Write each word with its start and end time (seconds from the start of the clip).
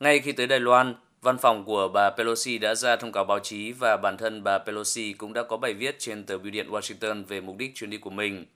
Ngay 0.00 0.18
khi 0.18 0.32
tới 0.32 0.46
Đài 0.46 0.60
Loan, 0.60 0.94
văn 1.22 1.38
phòng 1.38 1.64
của 1.64 1.88
bà 1.88 2.10
Pelosi 2.10 2.58
đã 2.58 2.74
ra 2.74 2.96
thông 2.96 3.12
cáo 3.12 3.24
báo 3.24 3.38
chí 3.38 3.72
và 3.72 3.96
bản 3.96 4.16
thân 4.16 4.42
bà 4.44 4.58
Pelosi 4.58 5.12
cũng 5.12 5.32
đã 5.32 5.42
có 5.42 5.56
bài 5.56 5.74
viết 5.74 5.96
trên 5.98 6.24
tờ 6.24 6.38
Bưu 6.38 6.50
điện 6.50 6.70
Washington 6.70 7.24
về 7.24 7.40
mục 7.40 7.56
đích 7.56 7.74
chuyến 7.74 7.90
đi 7.90 7.98
của 7.98 8.10
mình. 8.10 8.46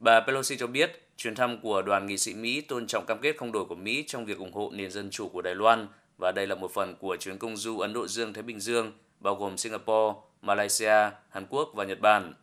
Bà 0.00 0.20
Pelosi 0.20 0.56
cho 0.56 0.66
biết 0.66 1.08
chuyến 1.16 1.34
thăm 1.34 1.60
của 1.60 1.82
đoàn 1.82 2.06
nghị 2.06 2.18
sĩ 2.18 2.34
Mỹ 2.34 2.60
tôn 2.60 2.86
trọng 2.86 3.06
cam 3.06 3.18
kết 3.18 3.36
không 3.36 3.52
đổi 3.52 3.64
của 3.64 3.74
Mỹ 3.74 4.04
trong 4.06 4.24
việc 4.24 4.38
ủng 4.38 4.52
hộ 4.52 4.70
nền 4.74 4.90
dân 4.90 5.10
chủ 5.10 5.28
của 5.28 5.42
Đài 5.42 5.54
Loan 5.54 5.88
và 6.18 6.32
đây 6.32 6.46
là 6.46 6.54
một 6.54 6.70
phần 6.74 6.94
của 7.00 7.16
chuyến 7.16 7.38
công 7.38 7.56
du 7.56 7.78
Ấn 7.78 7.92
Độ 7.92 8.06
Dương-Thái 8.06 8.42
Bình 8.42 8.60
Dương 8.60 8.92
bao 9.20 9.34
gồm 9.34 9.56
Singapore, 9.56 10.18
Malaysia, 10.42 11.10
Hàn 11.30 11.46
Quốc 11.50 11.70
và 11.74 11.84
Nhật 11.84 12.00
Bản. 12.00 12.34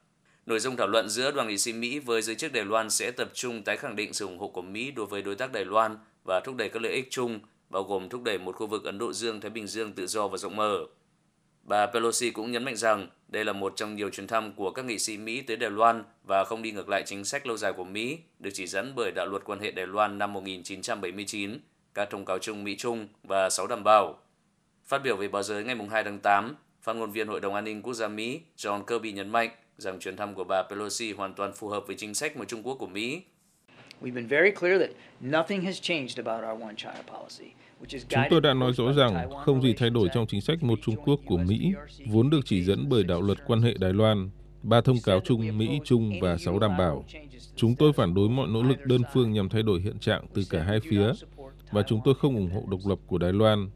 Nội 0.45 0.59
dung 0.59 0.75
thảo 0.75 0.87
luận 0.87 1.09
giữa 1.09 1.31
đoàn 1.31 1.47
nghị 1.47 1.57
sĩ 1.57 1.73
Mỹ 1.73 1.99
với 1.99 2.21
giới 2.21 2.35
chức 2.35 2.53
Đài 2.53 2.65
Loan 2.65 2.89
sẽ 2.89 3.11
tập 3.11 3.29
trung 3.33 3.63
tái 3.63 3.77
khẳng 3.77 3.95
định 3.95 4.13
sự 4.13 4.25
ủng 4.25 4.39
hộ 4.39 4.47
của 4.47 4.61
Mỹ 4.61 4.91
đối 4.91 5.05
với 5.05 5.21
đối 5.21 5.35
tác 5.35 5.51
Đài 5.51 5.65
Loan 5.65 5.97
và 6.25 6.39
thúc 6.39 6.55
đẩy 6.55 6.69
các 6.69 6.81
lợi 6.81 6.93
ích 6.93 7.07
chung, 7.11 7.39
bao 7.73 7.83
gồm 7.83 8.09
thúc 8.09 8.23
đẩy 8.23 8.37
một 8.37 8.55
khu 8.55 8.67
vực 8.67 8.83
Ấn 8.83 8.97
Độ 8.97 9.13
Dương-Thái 9.13 9.51
Bình 9.51 9.67
Dương 9.67 9.93
tự 9.93 10.07
do 10.07 10.27
và 10.27 10.37
rộng 10.37 10.55
mở. 10.55 10.85
Bà 11.63 11.85
Pelosi 11.85 12.31
cũng 12.31 12.51
nhấn 12.51 12.63
mạnh 12.63 12.75
rằng 12.75 13.09
đây 13.27 13.45
là 13.45 13.53
một 13.53 13.73
trong 13.75 13.95
nhiều 13.95 14.09
chuyến 14.09 14.27
thăm 14.27 14.53
của 14.55 14.71
các 14.71 14.85
nghị 14.85 14.99
sĩ 14.99 15.17
Mỹ 15.17 15.41
tới 15.41 15.57
Đài 15.57 15.69
Loan 15.69 16.03
và 16.23 16.43
không 16.45 16.61
đi 16.61 16.71
ngược 16.71 16.89
lại 16.89 17.03
chính 17.05 17.25
sách 17.25 17.47
lâu 17.47 17.57
dài 17.57 17.73
của 17.73 17.83
Mỹ, 17.83 18.17
được 18.39 18.49
chỉ 18.53 18.67
dẫn 18.67 18.93
bởi 18.95 19.11
đạo 19.11 19.25
luật 19.25 19.43
quan 19.45 19.59
hệ 19.59 19.71
Đài 19.71 19.87
Loan 19.87 20.17
năm 20.17 20.33
1979, 20.33 21.59
các 21.93 22.09
thông 22.09 22.25
cáo 22.25 22.39
chung 22.39 22.63
Mỹ-Trung 22.63 23.07
và 23.23 23.49
sáu 23.49 23.67
đảm 23.67 23.83
bảo. 23.83 24.19
Phát 24.85 24.97
biểu 25.03 25.15
về 25.15 25.27
báo 25.27 25.43
giới 25.43 25.63
ngày 25.63 25.75
2 25.91 26.03
tháng 26.03 26.19
8, 26.19 26.55
phát 26.81 26.93
ngôn 26.93 27.11
viên 27.11 27.27
Hội 27.27 27.39
đồng 27.39 27.55
An 27.55 27.63
ninh 27.63 27.81
Quốc 27.81 27.93
gia 27.93 28.07
Mỹ 28.07 28.41
John 28.57 28.83
Kirby 28.83 29.11
nhấn 29.11 29.29
mạnh 29.29 29.49
rằng 29.77 29.99
chuyến 29.99 30.17
thăm 30.17 30.35
của 30.35 30.43
bà 30.43 30.63
Pelosi 30.63 31.13
hoàn 31.13 31.33
toàn 31.33 31.53
phù 31.53 31.67
hợp 31.67 31.87
với 31.87 31.95
chính 31.95 32.13
sách 32.13 32.37
một 32.37 32.45
Trung 32.47 32.63
Quốc 32.63 32.75
của 32.75 32.87
Mỹ. 32.87 33.21
Chúng 38.09 38.23
tôi 38.29 38.41
đã 38.41 38.53
nói 38.53 38.73
rõ 38.73 38.93
ràng 38.93 39.29
không 39.45 39.61
gì 39.61 39.73
thay 39.77 39.89
đổi 39.89 40.07
trong 40.13 40.27
chính 40.27 40.41
sách 40.41 40.63
một 40.63 40.79
Trung 40.81 40.95
Quốc 40.95 41.19
của 41.25 41.37
Mỹ, 41.37 41.73
vốn 42.07 42.29
được 42.29 42.39
chỉ 42.45 42.63
dẫn 42.63 42.89
bởi 42.89 43.03
đạo 43.03 43.21
luật 43.21 43.37
quan 43.47 43.61
hệ 43.61 43.73
Đài 43.79 43.93
Loan, 43.93 44.29
ba 44.63 44.81
thông 44.81 44.97
cáo 45.05 45.19
chung 45.19 45.57
Mỹ-Trung 45.57 46.11
và 46.21 46.37
sáu 46.37 46.59
đảm 46.59 46.77
bảo. 46.77 47.05
Chúng 47.55 47.75
tôi 47.75 47.93
phản 47.93 48.13
đối 48.13 48.29
mọi 48.29 48.47
nỗ 48.47 48.63
lực 48.63 48.85
đơn 48.85 49.01
phương 49.13 49.31
nhằm 49.31 49.49
thay 49.49 49.63
đổi 49.63 49.81
hiện 49.81 49.99
trạng 49.99 50.25
từ 50.33 50.43
cả 50.49 50.63
hai 50.63 50.79
phía, 50.79 51.11
và 51.71 51.83
chúng 51.87 52.01
tôi 52.05 52.13
không 52.15 52.35
ủng 52.35 52.51
hộ 52.53 52.63
độc 52.71 52.79
lập 52.85 52.99
của 53.07 53.17
Đài 53.17 53.33
Loan. 53.33 53.69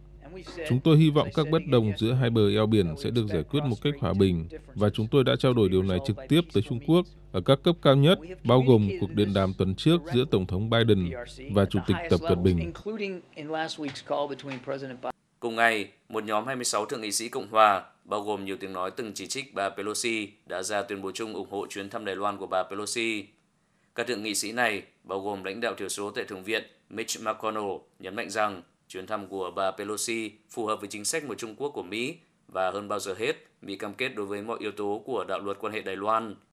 Chúng 0.69 0.79
tôi 0.79 0.97
hy 0.97 1.09
vọng 1.09 1.27
các 1.33 1.47
bất 1.51 1.61
đồng 1.67 1.91
giữa 1.97 2.13
hai 2.13 2.29
bờ 2.29 2.49
eo 2.49 2.65
biển 2.65 2.95
sẽ 2.97 3.09
được 3.09 3.27
giải 3.27 3.43
quyết 3.43 3.59
một 3.63 3.75
cách 3.81 3.93
hòa 3.99 4.13
bình 4.13 4.47
và 4.75 4.89
chúng 4.89 5.07
tôi 5.11 5.23
đã 5.23 5.35
trao 5.39 5.53
đổi 5.53 5.69
điều 5.69 5.83
này 5.83 5.99
trực 6.07 6.17
tiếp 6.29 6.41
tới 6.53 6.63
Trung 6.63 6.79
Quốc 6.87 7.05
ở 7.31 7.41
các 7.41 7.59
cấp 7.63 7.75
cao 7.81 7.95
nhất, 7.95 8.19
bao 8.43 8.61
gồm 8.67 8.89
cuộc 8.99 9.11
điện 9.13 9.33
đàm 9.33 9.53
tuần 9.57 9.75
trước 9.75 10.01
giữa 10.13 10.25
Tổng 10.31 10.47
thống 10.47 10.69
Biden 10.69 11.11
và 11.51 11.65
Chủ 11.65 11.79
tịch 11.87 11.97
Tập 12.09 12.19
Cận 12.29 12.43
Bình. 12.43 12.73
Cùng 15.39 15.55
ngày, 15.55 15.87
một 16.09 16.23
nhóm 16.23 16.45
26 16.45 16.85
thượng 16.85 17.01
nghị 17.01 17.11
sĩ 17.11 17.29
Cộng 17.29 17.47
hòa, 17.47 17.83
bao 18.03 18.21
gồm 18.21 18.45
nhiều 18.45 18.57
tiếng 18.59 18.73
nói 18.73 18.91
từng 18.91 19.11
chỉ 19.13 19.27
trích 19.27 19.53
bà 19.53 19.69
Pelosi, 19.69 20.29
đã 20.45 20.63
ra 20.63 20.81
tuyên 20.81 21.01
bố 21.01 21.11
chung 21.11 21.33
ủng 21.33 21.49
hộ 21.49 21.67
chuyến 21.69 21.89
thăm 21.89 22.05
Đài 22.05 22.15
Loan 22.15 22.37
của 22.37 22.47
bà 22.47 22.63
Pelosi. 22.63 23.25
Các 23.95 24.07
thượng 24.07 24.23
nghị 24.23 24.35
sĩ 24.35 24.51
này, 24.51 24.81
bao 25.03 25.19
gồm 25.19 25.43
lãnh 25.43 25.61
đạo 25.61 25.73
thiểu 25.77 25.89
số 25.89 26.11
tại 26.11 26.25
Thượng 26.25 26.43
viện 26.43 26.63
Mitch 26.89 27.21
McConnell, 27.21 27.67
nhấn 27.99 28.15
mạnh 28.15 28.29
rằng 28.29 28.61
chuyến 28.89 29.07
thăm 29.07 29.27
của 29.27 29.51
bà 29.51 29.71
Pelosi 29.71 30.31
phù 30.49 30.65
hợp 30.65 30.79
với 30.79 30.89
chính 30.89 31.05
sách 31.05 31.23
một 31.25 31.37
Trung 31.37 31.55
Quốc 31.55 31.69
của 31.69 31.83
Mỹ 31.83 32.17
và 32.47 32.71
hơn 32.71 32.87
bao 32.87 32.99
giờ 32.99 33.15
hết, 33.17 33.35
Mỹ 33.61 33.75
cam 33.75 33.93
kết 33.93 34.09
đối 34.09 34.25
với 34.25 34.41
mọi 34.41 34.57
yếu 34.59 34.71
tố 34.71 35.01
của 35.05 35.23
đạo 35.23 35.39
luật 35.39 35.57
quan 35.59 35.73
hệ 35.73 35.81
Đài 35.81 35.95
Loan. 35.95 36.35